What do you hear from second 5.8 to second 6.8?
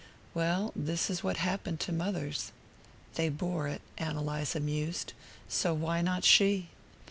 not she?